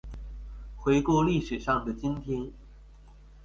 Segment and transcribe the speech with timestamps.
[0.77, 2.51] 回顧歷史上的今天